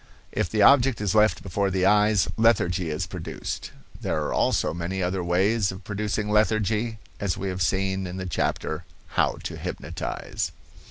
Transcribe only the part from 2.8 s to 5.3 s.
is produced. There are also many other